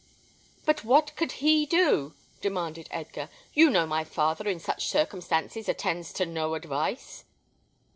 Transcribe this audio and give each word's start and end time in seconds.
"But 0.65 0.83
what 0.83 1.15
could 1.15 1.33
he 1.45 1.67
do?" 1.67 2.15
demanded 2.41 2.87
Edgar. 2.89 3.29
"You 3.53 3.69
know 3.69 3.85
my 3.85 4.03
father 4.03 4.49
in 4.49 4.59
such 4.59 4.87
circumstances 4.87 5.69
attends 5.69 6.11
to 6.13 6.25
no 6.25 6.55
advice." 6.55 7.23